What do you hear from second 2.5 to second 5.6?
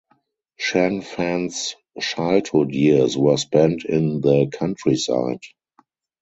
years were spent in the countryside.